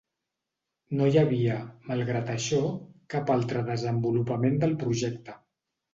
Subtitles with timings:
[1.01, 1.57] No hi havia,
[1.91, 2.63] malgrat això,
[3.15, 5.41] cap altre desenvolupament del projecte.